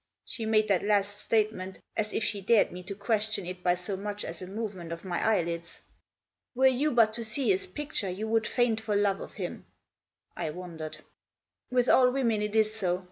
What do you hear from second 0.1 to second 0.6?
She